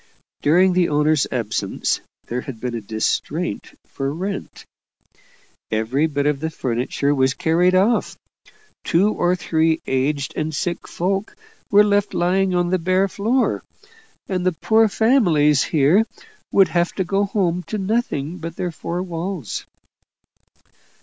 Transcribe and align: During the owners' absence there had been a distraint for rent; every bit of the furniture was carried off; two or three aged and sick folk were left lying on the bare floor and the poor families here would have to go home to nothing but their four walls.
During 0.41 0.73
the 0.73 0.89
owners' 0.89 1.27
absence 1.31 2.01
there 2.25 2.41
had 2.41 2.59
been 2.59 2.73
a 2.73 2.81
distraint 2.81 3.77
for 3.85 4.11
rent; 4.11 4.65
every 5.69 6.07
bit 6.07 6.25
of 6.25 6.39
the 6.39 6.49
furniture 6.49 7.13
was 7.13 7.35
carried 7.35 7.75
off; 7.75 8.17
two 8.83 9.13
or 9.13 9.35
three 9.35 9.79
aged 9.85 10.33
and 10.35 10.55
sick 10.55 10.87
folk 10.87 11.35
were 11.69 11.83
left 11.83 12.15
lying 12.15 12.55
on 12.55 12.71
the 12.71 12.79
bare 12.79 13.07
floor 13.07 13.61
and 14.27 14.43
the 14.43 14.53
poor 14.53 14.87
families 14.87 15.65
here 15.65 16.07
would 16.51 16.69
have 16.69 16.93
to 16.93 17.03
go 17.03 17.25
home 17.25 17.61
to 17.67 17.77
nothing 17.77 18.39
but 18.39 18.55
their 18.55 18.71
four 18.71 19.03
walls. 19.03 19.67